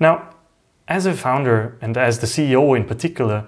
[0.00, 0.30] Now,
[0.88, 3.46] as a founder and as the CEO in particular,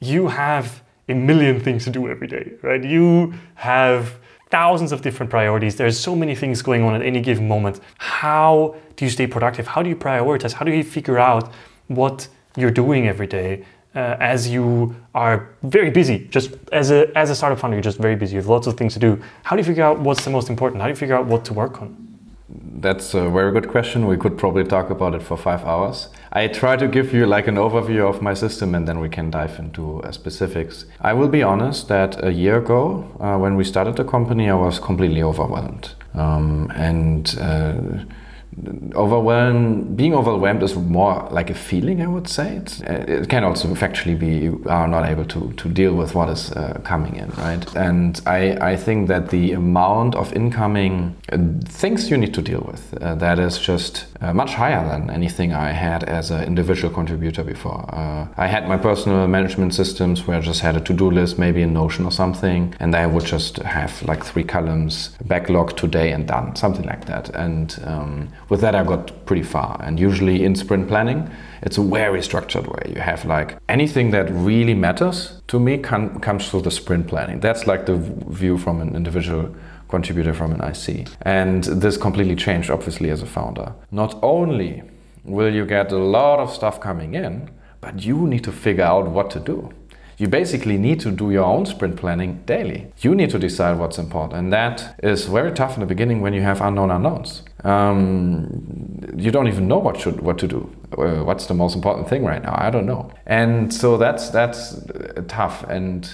[0.00, 2.82] you have a million things to do every day, right?
[2.82, 4.18] You have
[4.50, 5.76] thousands of different priorities.
[5.76, 7.80] There's so many things going on at any given moment.
[7.98, 9.66] How do you stay productive?
[9.66, 10.52] How do you prioritize?
[10.52, 11.52] How do you figure out
[11.88, 13.64] what you're doing every day
[13.94, 16.28] uh, as you are very busy?
[16.30, 18.34] Just as a as a startup founder, you're just very busy.
[18.34, 19.20] You have lots of things to do.
[19.42, 20.82] How do you figure out what's the most important?
[20.82, 22.11] How do you figure out what to work on?
[22.82, 24.06] That's a very good question.
[24.08, 26.08] We could probably talk about it for five hours.
[26.32, 29.30] I try to give you like an overview of my system and then we can
[29.30, 30.84] dive into uh, specifics.
[31.00, 34.54] I will be honest that a year ago, uh, when we started the company, I
[34.54, 35.90] was completely overwhelmed.
[36.14, 37.32] Um, and
[38.94, 42.56] overwhelmed being overwhelmed is more like a feeling i would say.
[42.56, 46.14] It's, uh, it can also factually be you are not able to, to deal with
[46.14, 47.64] what is uh, coming in right?
[47.76, 52.64] And I, I think that the amount of incoming uh, things you need to deal
[52.70, 56.92] with uh, that is just uh, much higher than anything i had as an individual
[56.92, 57.84] contributor before.
[57.88, 61.62] Uh, i had my personal management systems where i just had a to-do list maybe
[61.62, 66.26] in notion or something and i would just have like three columns backlog today and
[66.26, 67.28] done something like that.
[67.30, 69.80] And um, with that, I got pretty far.
[69.82, 71.30] And usually in sprint planning,
[71.62, 72.92] it's a very structured way.
[72.94, 77.40] You have like anything that really matters to me can, comes through the sprint planning.
[77.40, 79.54] That's like the view from an individual
[79.88, 81.08] contributor from an IC.
[81.22, 83.72] And this completely changed, obviously, as a founder.
[83.90, 84.82] Not only
[85.24, 89.08] will you get a lot of stuff coming in, but you need to figure out
[89.08, 89.70] what to do.
[90.18, 92.92] You basically need to do your own sprint planning daily.
[92.98, 96.32] You need to decide what's important, and that is very tough in the beginning when
[96.32, 97.42] you have unknown unknowns.
[97.64, 100.70] Um, you don't even know what should what to do.
[100.98, 102.54] Uh, what's the most important thing right now?
[102.58, 103.10] I don't know.
[103.26, 104.84] And so that's that's
[105.28, 105.64] tough.
[105.68, 106.12] And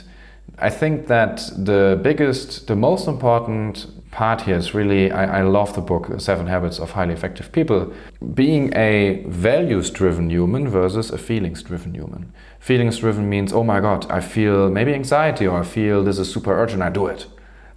[0.61, 5.75] I think that the biggest, the most important part here is really I, I, love
[5.75, 7.93] the book Seven Habits of Highly Effective People.
[8.35, 12.33] Being a values driven human versus a feelings driven human.
[12.59, 16.33] Feelings driven means, oh my god, I feel maybe anxiety or I feel this is
[16.33, 17.27] super urgent, I do it.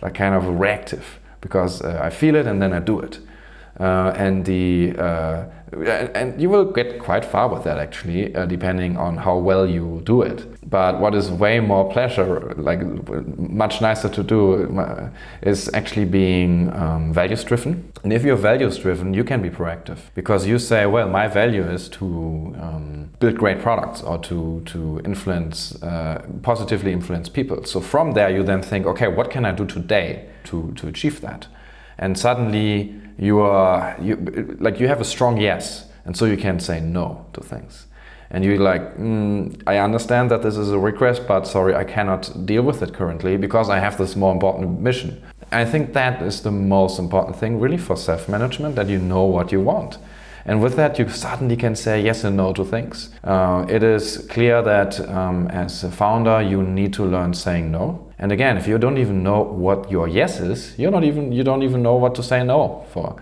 [0.01, 3.19] Like kind of reactive because uh, I feel it and then I do it.
[3.79, 8.97] Uh, and the uh, and you will get quite far with that actually, uh, depending
[8.97, 10.45] on how well you do it.
[10.69, 12.81] But what is way more pleasure, like
[13.37, 15.09] much nicer to do, uh,
[15.41, 17.91] is actually being um, values driven.
[18.03, 21.63] And if you're values driven, you can be proactive because you say, well, my value
[21.63, 22.05] is to
[22.59, 27.63] um, build great products or to to influence uh, positively influence people.
[27.63, 31.21] So from there, you then think, okay, what can I do today to to achieve
[31.21, 31.47] that?
[32.01, 34.15] And suddenly you are you
[34.59, 37.85] like you have a strong yes and so you can say no to things
[38.31, 42.45] and you're like mm, i understand that this is a request but sorry i cannot
[42.45, 46.41] deal with it currently because i have this more important mission i think that is
[46.41, 49.99] the most important thing really for self-management that you know what you want
[50.45, 53.11] and with that, you suddenly can say yes and no to things.
[53.23, 58.10] Uh, it is clear that um, as a founder, you need to learn saying no.
[58.21, 61.43] And again, if you don't even know what your yes is, you're not even you
[61.43, 63.15] don't even know what to say no for.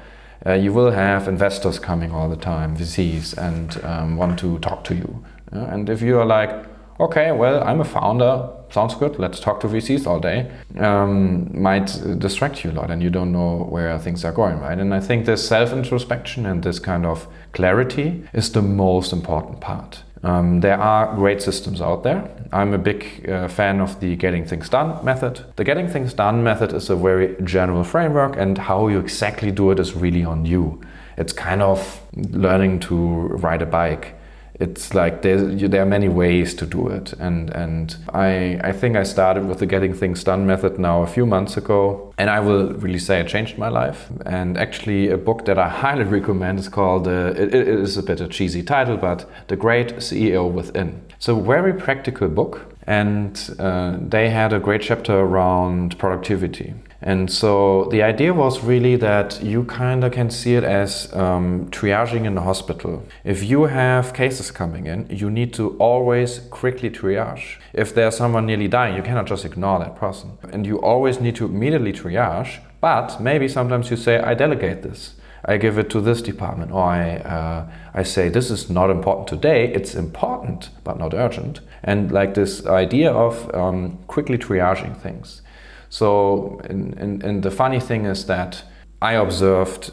[0.46, 4.84] Uh, you will have investors coming all the time, VCs, and um, want to talk
[4.86, 5.24] to you.
[5.52, 6.66] And if you are like,
[7.00, 11.88] okay, well, I'm a founder, sounds good, let's talk to VCs all day, um, might
[12.20, 14.78] distract you a lot and you don't know where things are going, right?
[14.78, 19.62] And I think this self introspection and this kind of clarity is the most important
[19.62, 20.04] part.
[20.24, 22.30] Um, there are great systems out there.
[22.52, 25.46] I'm a big uh, fan of the Getting Things Done method.
[25.56, 29.72] The Getting Things Done method is a very general framework, and how you exactly do
[29.72, 30.82] it is really on you.
[31.18, 34.16] It's kind of learning to ride a bike
[34.60, 37.14] it's like there are many ways to do it.
[37.14, 41.08] And and I, I think I started with the getting things done method now a
[41.08, 42.14] few months ago.
[42.18, 44.10] And I will really say it changed my life.
[44.26, 48.04] And actually a book that I highly recommend is called uh, it, it is a
[48.04, 51.02] bit a cheesy title but The Great CEO Within.
[51.16, 52.66] It's a very practical book.
[52.86, 56.74] And uh, they had a great chapter around productivity
[57.10, 61.68] and so the idea was really that you kind of can see it as um,
[61.72, 63.04] triaging in the hospital.
[63.24, 67.58] If you have cases coming in, you need to always quickly triage.
[67.74, 70.38] If there's someone nearly dying, you cannot just ignore that person.
[70.54, 75.16] And you always need to immediately triage, but maybe sometimes you say, I delegate this.
[75.44, 79.28] I give it to this department, or I, uh, I say, this is not important
[79.28, 81.62] today, it's important, but not urgent.
[81.84, 85.42] And like this idea of um, quickly triaging things.
[85.90, 88.64] So, and, and, and the funny thing is that
[89.02, 89.92] I observed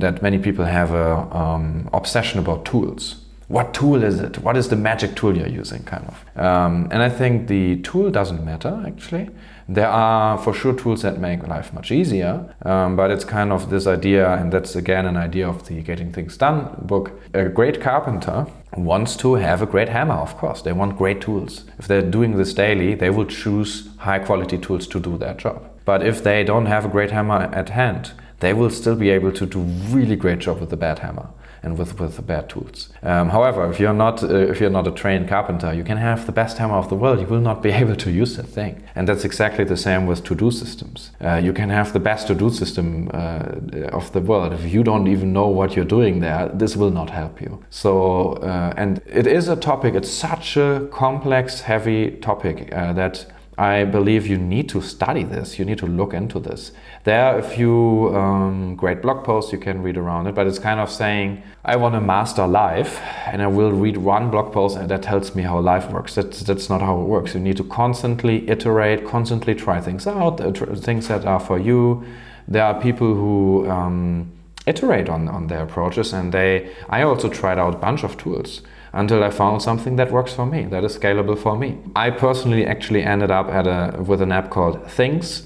[0.00, 3.16] that many people have a um, obsession about tools.
[3.48, 4.38] What tool is it?
[4.38, 6.38] What is the magic tool you're using, kind of?
[6.40, 9.28] Um, and I think the tool doesn't matter actually.
[9.68, 13.70] There are for sure tools that make life much easier, um, but it's kind of
[13.70, 17.12] this idea, and that's again an idea of the Getting Things Done book.
[17.32, 18.46] A great carpenter
[18.76, 20.60] wants to have a great hammer, of course.
[20.60, 21.64] They want great tools.
[21.78, 25.64] If they're doing this daily, they will choose high quality tools to do their job.
[25.86, 29.32] But if they don't have a great hammer at hand, they will still be able
[29.32, 31.28] to do really great job with the bad hammer
[31.64, 32.90] and with, with bad tools.
[33.02, 36.26] Um, however, if you're not uh, if you're not a trained carpenter, you can have
[36.26, 37.20] the best hammer of the world.
[37.20, 38.82] You will not be able to use that thing.
[38.94, 41.10] And that's exactly the same with to-do systems.
[41.20, 44.52] Uh, you can have the best to-do system uh, of the world.
[44.52, 47.64] If you don't even know what you're doing there, this will not help you.
[47.70, 49.94] So, uh, and it is a topic.
[49.94, 53.26] It's such a complex, heavy topic uh, that
[53.56, 56.72] I believe you need to study this, you need to look into this.
[57.04, 60.58] There are a few um, great blog posts you can read around it, but it's
[60.58, 64.76] kind of saying, I want to master life, and I will read one blog post
[64.76, 66.16] and that tells me how life works.
[66.16, 67.34] That's, that's not how it works.
[67.34, 71.58] You need to constantly iterate, constantly try things out, uh, tr- things that are for
[71.58, 72.04] you.
[72.48, 74.32] There are people who um,
[74.66, 76.70] iterate on, on their approaches, and they.
[76.88, 78.62] I also tried out a bunch of tools
[78.94, 81.78] until I found something that works for me, that is scalable for me.
[81.96, 85.42] I personally actually ended up at a, with an app called Things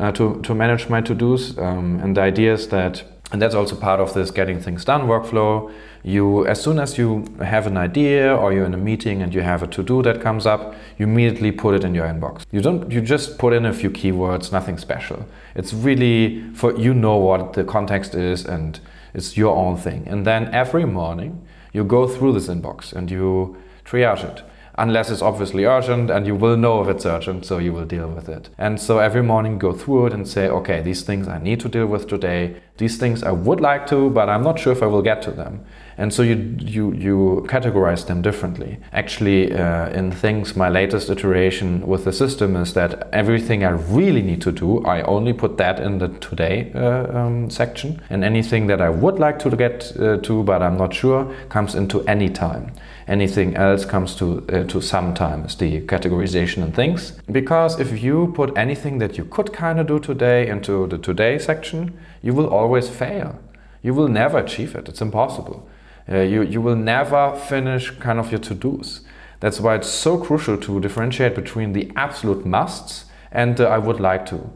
[0.00, 1.56] uh, to, to manage my to-dos.
[1.58, 5.02] Um, and the idea is that, and that's also part of this getting things done
[5.02, 5.72] workflow.
[6.02, 9.42] You, as soon as you have an idea or you're in a meeting and you
[9.42, 12.42] have a to-do that comes up, you immediately put it in your inbox.
[12.50, 15.24] You don't, you just put in a few keywords, nothing special.
[15.54, 18.80] It's really for, you know what the context is and
[19.18, 20.08] it's your own thing.
[20.08, 24.42] And then every morning, you go through this inbox and you triage it
[24.78, 28.08] unless it's obviously urgent and you will know if it's urgent so you will deal
[28.08, 28.48] with it.
[28.56, 31.68] And so every morning go through it and say okay these things i need to
[31.68, 32.56] deal with today.
[32.78, 35.32] These things i would like to but i'm not sure if i will get to
[35.32, 35.64] them.
[36.00, 38.78] And so you you you categorize them differently.
[38.92, 44.22] Actually uh, in things my latest iteration with the system is that everything i really
[44.22, 48.00] need to do i only put that in the today uh, um, section.
[48.10, 51.74] And anything that i would like to get uh, to but i'm not sure comes
[51.74, 52.72] into any time
[53.08, 58.56] anything else comes to uh, to sometimes the categorization and things because if you put
[58.56, 62.88] anything that you could kind of do today into the today section you will always
[62.88, 63.38] fail
[63.82, 65.68] you will never achieve it it's impossible
[66.10, 69.02] uh, you, you will never finish kind of your to-dos.
[69.40, 74.00] That's why it's so crucial to differentiate between the absolute musts and uh, I would
[74.00, 74.50] like to.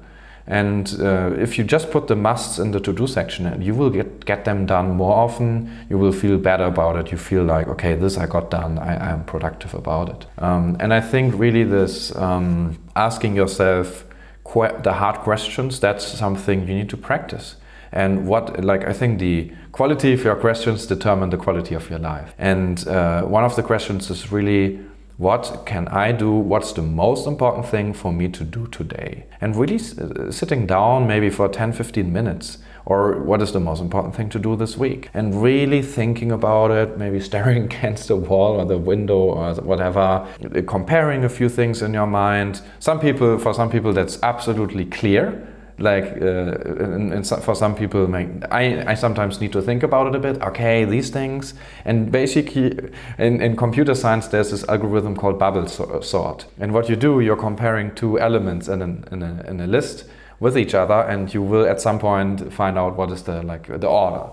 [0.46, 3.90] And uh, if you just put the musts in the to-do section, and you will
[3.90, 5.70] get, get them done more often.
[5.88, 7.12] You will feel better about it.
[7.12, 8.78] You feel like, okay, this I got done.
[8.78, 10.26] I, am productive about it.
[10.38, 14.04] Um, and I think really this um, asking yourself
[14.82, 17.56] the hard questions, that's something you need to practice.
[17.92, 21.98] And what, like, I think the quality of your questions determine the quality of your
[21.98, 22.34] life.
[22.38, 24.80] And uh, one of the questions is really,
[25.22, 26.32] what can I do?
[26.32, 29.24] What's the most important thing for me to do today?
[29.40, 32.58] And really uh, sitting down maybe for 10, 15 minutes.
[32.84, 35.10] Or what is the most important thing to do this week?
[35.14, 40.26] And really thinking about it, maybe staring against the wall or the window or whatever,
[40.66, 42.60] comparing a few things in your mind.
[42.80, 45.51] Some people, for some people, that's absolutely clear
[45.82, 48.08] like uh, and, and for some people
[48.50, 50.40] I, I sometimes need to think about it a bit.
[50.42, 51.54] Okay these things.
[51.84, 52.78] And basically
[53.18, 56.46] in, in computer science there's this algorithm called bubble sort.
[56.58, 60.04] And what you do you're comparing two elements in, an, in, a, in a list
[60.40, 63.66] with each other and you will at some point find out what is the like
[63.66, 64.30] the order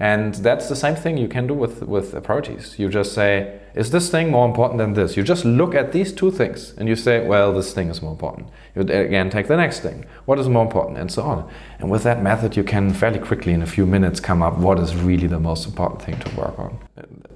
[0.00, 2.78] and that's the same thing you can do with, with priorities.
[2.78, 5.14] You just say, is this thing more important than this?
[5.14, 8.12] You just look at these two things and you say, well, this thing is more
[8.12, 8.48] important.
[8.74, 10.06] You again take the next thing.
[10.24, 10.96] What is more important?
[10.96, 11.50] And so on.
[11.80, 14.78] And with that method, you can fairly quickly, in a few minutes, come up what
[14.78, 16.78] is really the most important thing to work on.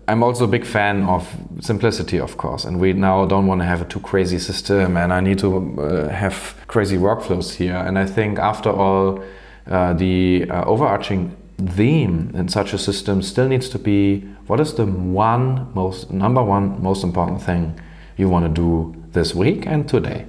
[0.09, 1.29] I'm also a big fan of
[1.61, 5.13] simplicity, of course, and we now don't want to have a too crazy system and
[5.13, 7.77] I need to uh, have crazy workflows here.
[7.77, 9.23] And I think, after all,
[9.67, 14.75] uh, the uh, overarching theme in such a system still needs to be what is
[14.75, 17.79] the one most number one most important thing
[18.17, 20.27] you want to do this week and today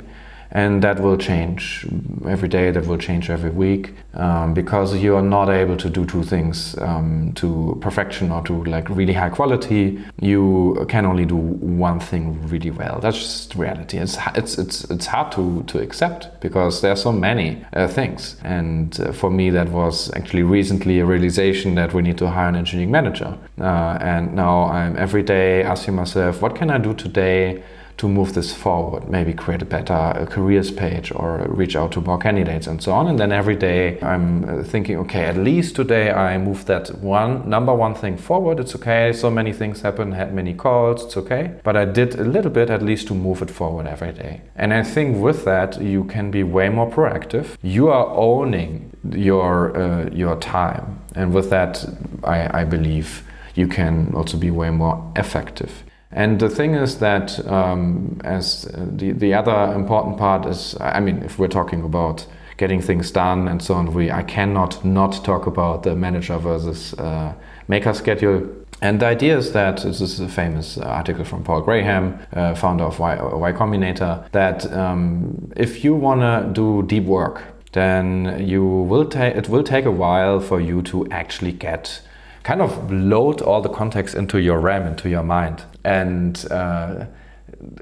[0.52, 1.86] and that will change.
[2.28, 6.06] Every day that will change every week um, because you are not able to do
[6.06, 10.00] two things um, to perfection or to like really high quality.
[10.22, 13.00] You can only do one thing really well.
[13.02, 13.98] That's just reality.
[13.98, 18.38] It's it's it's, it's hard to to accept because there are so many uh, things.
[18.44, 22.50] And uh, for me that was actually recently a realization that we need to hire
[22.50, 23.38] an engineering manager.
[23.60, 27.64] Uh, and now i'm every day asking myself what can i do today
[27.98, 29.10] to move this forward.
[29.10, 33.08] Maybe create a better careers page or reach out to more candidates and so on.
[33.08, 37.50] And then every day I'm uh, thinking, okay, at least today I move that one
[37.50, 38.60] number one thing forward.
[38.60, 39.14] It's okay.
[39.14, 41.06] So many things happen, had many calls.
[41.06, 41.54] It's okay.
[41.64, 44.42] But I did a little bit at least to move it forward every day.
[44.56, 47.58] And I think with that you can be way more proactive.
[47.62, 51.86] You are owning your uh, your time, and with that,
[52.24, 53.24] I, I believe
[53.56, 55.84] you can also be way more effective.
[56.15, 61.01] And the thing is that, um, as uh, the, the other important part is, I
[61.01, 65.25] mean, if we're talking about getting things done and so on, we I cannot not
[65.25, 67.34] talk about the manager versus uh,
[67.67, 68.48] maker schedule.
[68.81, 72.86] And the idea is that this is a famous article from Paul Graham, uh, founder
[72.86, 77.43] of y, y Combinator, that um, if you want to do deep work,
[77.74, 82.01] then you will take it will take a while for you to actually get
[82.43, 85.65] kind of load all the context into your RAM, into your mind.
[85.86, 87.06] And uh,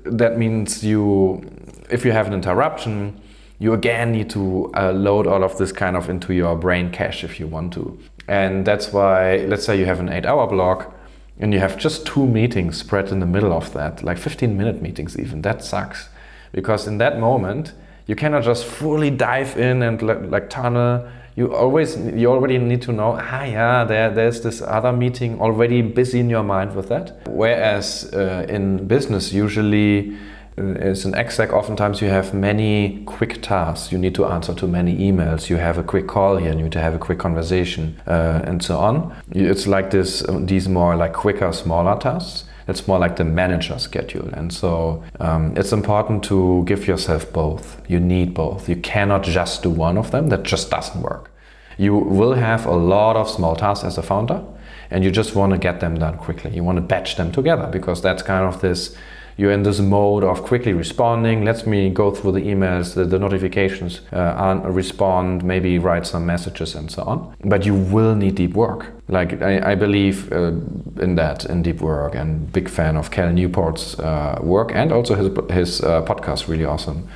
[0.04, 1.42] that means you,
[1.90, 3.20] if you have an interruption,
[3.60, 7.24] you again need to uh, load all of this kind of into your brain cache
[7.24, 7.98] if you want to.
[8.28, 10.94] And that's why, let's say you have an eight hour block
[11.40, 14.82] and you have just two meetings spread in the middle of that, like 15 minute
[14.82, 15.42] meetings even.
[15.42, 16.10] That sucks.
[16.52, 17.72] Because in that moment,
[18.06, 22.92] you cannot just fully dive in and like tunnel you always you already need to
[22.92, 27.18] know ah yeah there there's this other meeting already busy in your mind with that.
[27.28, 30.16] Whereas uh, in business usually
[30.58, 33.92] uh, as an exec oftentimes you have many quick tasks.
[33.92, 35.50] You need to answer to many emails.
[35.50, 38.64] You have a quick call here you need to have a quick conversation uh, and
[38.64, 39.16] so on.
[39.32, 44.30] It's like this these more like quicker smaller tasks it's more like the manager schedule.
[44.34, 47.82] And so um, it's important to give yourself both.
[47.88, 48.70] You need both.
[48.70, 51.32] You cannot just do one of them, that just doesn't work.
[51.78, 54.44] You will have a lot of small tasks as a founder,
[54.92, 56.52] and you just want to get them done quickly.
[56.52, 58.96] You want to batch them together because that's kind of this
[59.38, 61.44] you're in this mode of quickly responding.
[61.44, 66.76] Let me go through the emails, the, the notifications, uh, respond, maybe write some messages
[66.76, 67.36] and so on.
[67.44, 68.92] But you will need deep work.
[69.08, 70.54] Like I, I believe uh,
[71.02, 75.16] in that, in deep work, and big fan of Cal Newport's uh, work and also
[75.16, 76.48] his his uh, podcast.
[76.48, 77.08] Really awesome.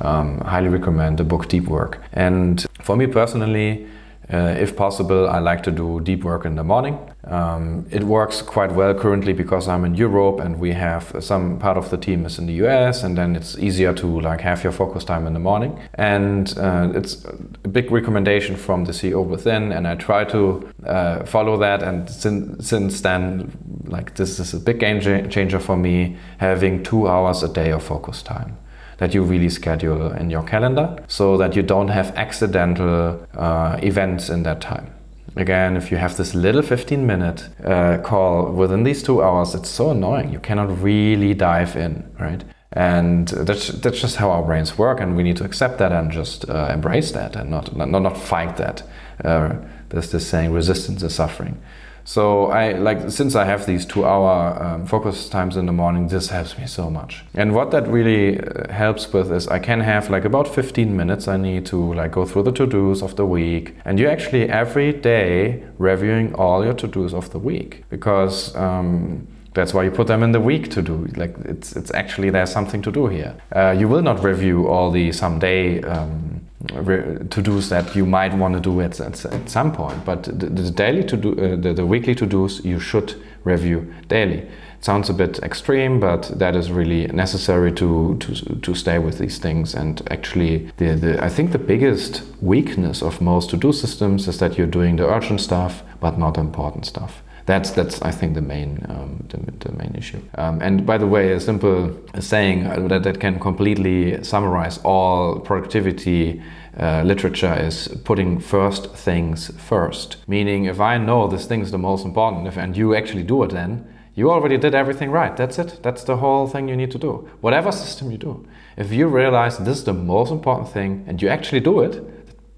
[0.00, 2.02] Um, highly recommend the book Deep Work.
[2.12, 3.86] And for me personally.
[4.32, 6.98] Uh, if possible, I like to do deep work in the morning.
[7.24, 11.76] Um, it works quite well currently because I'm in Europe and we have some part
[11.76, 14.72] of the team is in the US, and then it's easier to like have your
[14.72, 15.78] focus time in the morning.
[15.94, 17.24] And uh, it's
[17.64, 21.82] a big recommendation from the CEO within, and I try to uh, follow that.
[21.82, 23.50] And since, since then,
[23.86, 27.82] like this is a big game changer for me, having two hours a day of
[27.82, 28.56] focus time
[29.00, 34.28] that you really schedule in your calendar so that you don't have accidental uh, events
[34.28, 34.92] in that time.
[35.36, 39.70] Again, if you have this little 15 minute uh, call within these two hours, it's
[39.70, 40.32] so annoying.
[40.32, 42.44] You cannot really dive in, right?
[42.72, 46.10] And that's, that's just how our brains work, and we need to accept that and
[46.10, 48.82] just uh, embrace that and not, not, not fight that.
[49.24, 49.56] Uh,
[49.88, 51.60] there's this saying resistance is suffering.
[52.04, 56.28] So I like since I have these two-hour um, focus times in the morning, this
[56.28, 57.24] helps me so much.
[57.34, 61.28] And what that really uh, helps with is I can have like about 15 minutes.
[61.28, 64.92] I need to like go through the to-dos of the week, and you actually every
[64.92, 68.54] day reviewing all your to-dos of the week because.
[68.56, 71.08] Um, that's why you put them in the week to do.
[71.16, 73.34] Like it's it's actually there's something to do here.
[73.54, 78.54] Uh, you will not review all the someday um, to dos that you might want
[78.54, 80.04] to do at, at, at some point.
[80.04, 83.14] But the, the daily to do, uh, the, the weekly to dos you should
[83.44, 84.38] review daily.
[84.80, 89.18] It sounds a bit extreme, but that is really necessary to, to, to stay with
[89.18, 89.74] these things.
[89.74, 94.38] And actually, the, the, I think the biggest weakness of most to do systems is
[94.38, 97.22] that you're doing the urgent stuff, but not important stuff.
[97.46, 98.99] That's that's I think the main um,
[99.30, 100.20] the, the, main issue.
[100.36, 106.42] Um, and by the way, a simple saying that that can completely summarize all productivity
[106.78, 110.16] uh, literature is putting first things first.
[110.28, 113.42] Meaning, if I know this thing is the most important, if, and you actually do
[113.42, 115.36] it, then you already did everything right.
[115.36, 115.80] That's it.
[115.82, 117.28] That's the whole thing you need to do.
[117.40, 118.46] Whatever system you do,
[118.76, 122.02] if you realize this is the most important thing and you actually do it,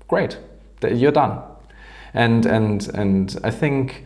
[0.08, 0.38] great,
[0.82, 1.42] you're done.
[2.14, 4.04] And and and I think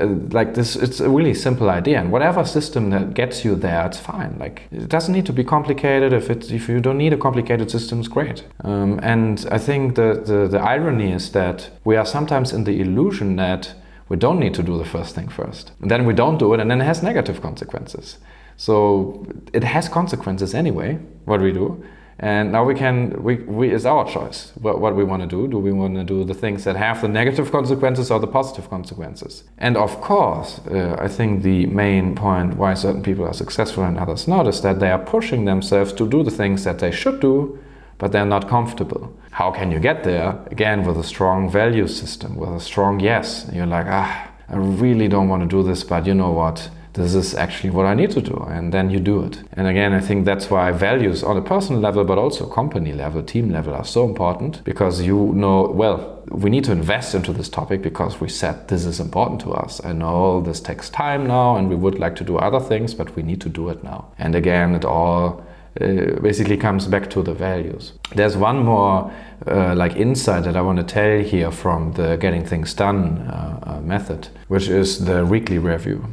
[0.00, 3.86] uh, like this it's a really simple idea and whatever system that gets you there
[3.86, 4.36] it's fine.
[4.38, 6.12] Like it doesn't need to be complicated.
[6.12, 8.44] If it's if you don't need a complicated system it's great.
[8.64, 12.80] Um, and i think the, the the irony is that we are sometimes in the
[12.80, 13.74] illusion that
[14.08, 15.72] we don't need to do the first thing first.
[15.80, 18.18] And then we don't do it and then it has negative consequences.
[18.56, 21.82] So it has consequences anyway what we do
[22.22, 25.48] And now we can, we, we it's our choice what, what we want to do.
[25.48, 28.70] Do we want to do the things that have the negative consequences or the positive
[28.70, 29.42] consequences?
[29.58, 33.98] And of course, uh, I think the main point why certain people are successful and
[33.98, 37.18] others not is that they are pushing themselves to do the things that they should
[37.18, 37.58] do,
[37.98, 39.12] but they're not comfortable.
[39.32, 40.38] How can you get there?
[40.52, 43.50] Again, with a strong value system, with a strong yes.
[43.52, 46.70] You're like, ah, I really don't want to do this, but you know what?
[46.94, 48.34] This is actually what I need to do.
[48.48, 49.42] And then you do it.
[49.54, 53.22] And again, I think that's why values on a personal level, but also company level,
[53.22, 57.48] team level are so important because you know, well, we need to invest into this
[57.48, 59.84] topic because we said this is important to us.
[59.84, 63.14] I know this takes time now and we would like to do other things, but
[63.16, 64.12] we need to do it now.
[64.18, 65.44] And again, it all
[65.80, 67.94] uh, basically comes back to the values.
[68.14, 69.10] There's one more
[69.46, 73.58] uh, like insight that I want to tell here from the getting things done uh,
[73.62, 76.04] uh method, which is the weekly review.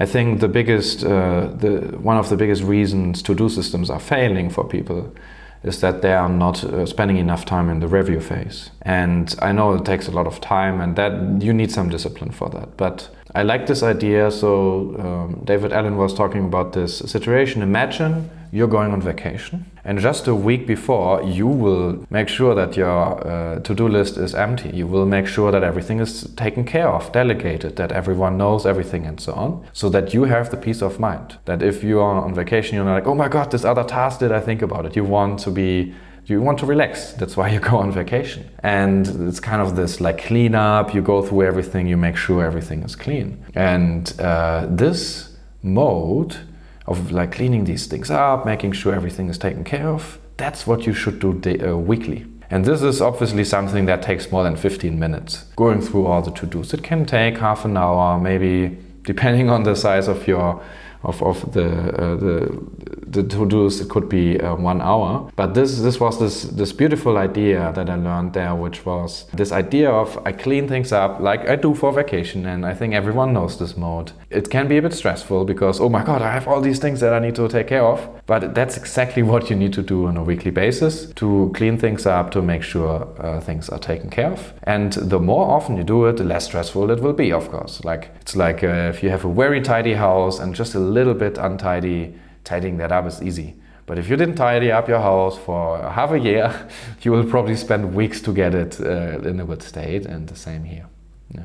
[0.00, 4.48] I think the biggest, uh, the, one of the biggest reasons to-do systems are failing
[4.48, 5.12] for people
[5.64, 8.70] is that they are not uh, spending enough time in the review phase.
[8.82, 12.30] And I know it takes a lot of time and that you need some discipline
[12.30, 12.76] for that.
[12.76, 14.30] But I like this idea.
[14.30, 17.62] So um, David Allen was talking about this situation.
[17.62, 22.76] Imagine you're going on vacation and just a week before you will make sure that
[22.76, 26.88] your uh, to-do list is empty you will make sure that everything is taken care
[26.88, 30.80] of delegated that everyone knows everything and so on so that you have the peace
[30.82, 33.64] of mind that if you are on vacation you're not like oh my god this
[33.64, 35.94] other task did i think about it you want to be
[36.28, 40.00] you want to relax that's why you go on vacation and it's kind of this
[40.00, 44.66] like clean up you go through everything you make sure everything is clean and uh,
[44.68, 45.28] this
[45.62, 46.36] mode
[46.88, 50.18] of like cleaning these things up, making sure everything is taken care of.
[50.38, 52.26] That's what you should do uh, weekly.
[52.50, 55.44] And this is obviously something that takes more than 15 minutes.
[55.56, 56.72] Going through all the to-dos.
[56.72, 60.62] It can take half an hour, maybe depending on the size of your
[61.02, 62.66] of, of the, uh, the,
[63.06, 65.30] the to-dos, it could be uh, one hour.
[65.36, 69.52] But this, this was this, this beautiful idea that I learned there, which was this
[69.52, 72.46] idea of I clean things up like I do for vacation.
[72.46, 74.12] And I think everyone knows this mode.
[74.30, 77.00] It can be a bit stressful because, oh my God, I have all these things
[77.00, 78.08] that I need to take care of.
[78.26, 82.06] But that's exactly what you need to do on a weekly basis to clean things
[82.06, 84.52] up, to make sure uh, things are taken care of.
[84.64, 87.84] And the more often you do it, the less stressful it will be, of course.
[87.84, 91.14] Like it's like uh, if you have a very tidy house and just a little
[91.14, 92.14] bit untidy,
[92.44, 93.54] tidying that up is easy.
[93.86, 96.68] But if you didn't tidy up your house for half a year,
[97.02, 100.36] you will probably spend weeks to get it uh, in a good state, and the
[100.36, 100.86] same here.
[101.34, 101.44] Yeah.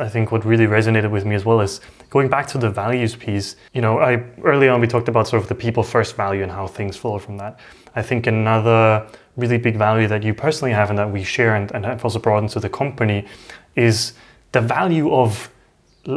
[0.00, 1.80] I think what really resonated with me as well is
[2.10, 3.54] going back to the values piece.
[3.72, 6.50] You know, I early on we talked about sort of the people first value and
[6.50, 7.60] how things flow from that.
[7.94, 11.70] I think another really big value that you personally have and that we share and,
[11.72, 13.26] and have also brought into the company
[13.76, 14.14] is
[14.50, 15.50] the value of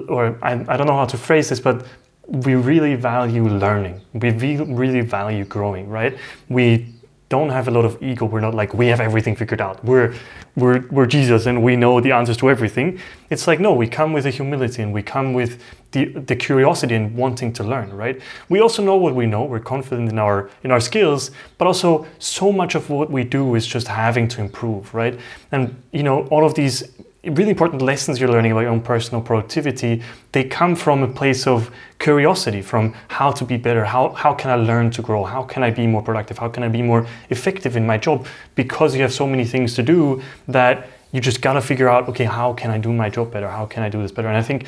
[0.09, 1.85] or I, I don't know how to phrase this, but
[2.27, 4.01] we really value learning.
[4.13, 6.17] We really value growing, right?
[6.49, 6.93] We
[7.29, 8.25] don't have a lot of ego.
[8.25, 9.83] We're not like we have everything figured out.
[9.83, 10.13] We're
[10.55, 12.99] we're we're Jesus and we know the answers to everything.
[13.29, 15.61] It's like no, we come with a humility and we come with
[15.91, 18.21] the the curiosity and wanting to learn, right?
[18.49, 19.43] We also know what we know.
[19.43, 23.55] We're confident in our in our skills, but also so much of what we do
[23.55, 25.19] is just having to improve, right?
[25.51, 26.83] And you know, all of these
[27.23, 30.01] really important lessons you're learning about your own personal productivity,
[30.31, 34.51] they come from a place of curiosity, from how to be better, how, how can
[34.51, 37.07] I learn to grow, how can I be more productive, how can I be more
[37.29, 41.41] effective in my job, because you have so many things to do that you just
[41.41, 44.01] gotta figure out, okay, how can I do my job better, how can I do
[44.01, 44.27] this better?
[44.27, 44.65] And I think,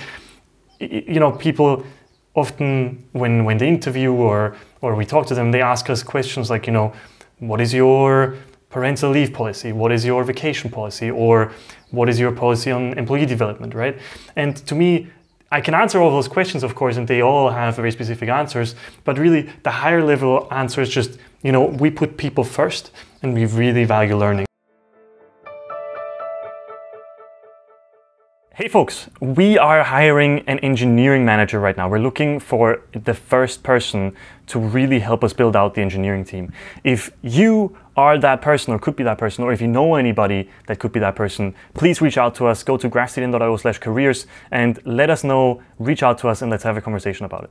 [0.79, 1.85] you know, people
[2.35, 6.49] often when, when they interview or, or we talk to them, they ask us questions
[6.49, 6.93] like, you know,
[7.39, 8.38] what is your
[8.69, 9.71] parental leave policy?
[9.71, 11.10] What is your vacation policy?
[11.10, 11.51] Or
[11.91, 13.99] what is your policy on employee development, right?
[14.36, 15.08] And to me,
[15.51, 18.75] I can answer all those questions, of course, and they all have very specific answers.
[19.03, 22.91] But really, the higher level answer is just, you know, we put people first
[23.23, 24.45] and we really value learning.
[28.53, 31.88] Hey folks, we are hiring an engineering manager right now.
[31.88, 34.13] We're looking for the first person
[34.47, 36.51] to really help us build out the engineering team.
[36.84, 40.49] If you are that person or could be that person, or if you know anybody
[40.67, 42.63] that could be that person, please reach out to us.
[42.63, 46.63] Go to graph slash careers and let us know, reach out to us and let's
[46.63, 47.49] have a conversation about it.